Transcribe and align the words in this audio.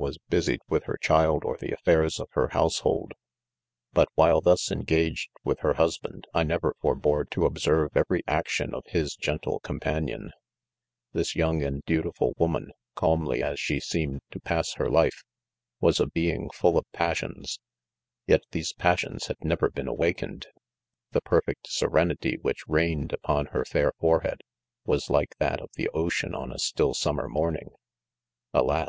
was 0.00 0.16
busied 0.30 0.60
with 0.68 0.84
her 0.84 0.96
child 0.96 1.44
or 1.44 1.56
the 1.56 1.72
affairs 1.72 2.20
of 2.20 2.28
her 2.30 2.50
household; 2.50 3.14
but 3.92 4.06
while 4.14 4.40
thus 4.40 4.68
engag 4.68 5.10
ed 5.10 5.16
with 5.42 5.58
the 5.58 5.72
husoand, 5.74 6.22
I 6.32 6.44
never 6.44 6.76
forbore 6.80 7.28
to 7.30 7.44
observe 7.46 7.96
every 7.96 8.22
action 8.28 8.72
of 8.76 8.84
his 8.86 9.16
gentle 9.16 9.58
companion, 9.58 10.30
This 11.12 11.34
young 11.34 11.64
and 11.64 11.82
dutiful 11.84 12.34
woman, 12.38 12.70
calmly 12.94 13.42
as 13.42 13.58
she 13.58 13.80
seemed 13.80 14.20
to 14.30 14.38
pass 14.38 14.74
her 14.74 14.88
life, 14.88 15.24
was 15.80 15.98
a 15.98 16.06
being 16.06 16.48
full 16.50 16.78
of 16.78 16.84
TuaeQ 16.94 17.24
ii 17.24 17.28
rvnra• 17.28 17.30
trof 17.32 17.32
flnipso 17.34 18.38
Ttsaesiimnci 18.52 18.78
linr! 18.78 19.56
np.T/p.r 19.56 19.68
Kpspti 19.70 19.86
awakened. 19.88 20.46
The 21.10 21.22
perfect 21.22 21.66
serenity 21.72 22.38
which 22.42 22.68
reign 22.68 23.02
ed 23.06 23.12
upon 23.14 23.46
her 23.46 23.64
fair 23.64 23.90
forehead, 23.98 24.42
was 24.86 25.10
like 25.10 25.34
that 25.40 25.60
of 25.60 25.70
the 25.74 25.88
ocean 25.88 26.36
oh 26.36 26.48
a 26.52 26.58
still 26.60 26.94
summer 26.94 27.28
morning,— 27.28 27.70
alas 28.54 28.86